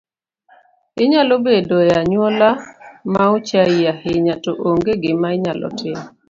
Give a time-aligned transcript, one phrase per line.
[1.03, 2.49] Inyalo bedo e anyuola
[3.13, 6.05] maochaii ahinya to ong’e gima inyalo timo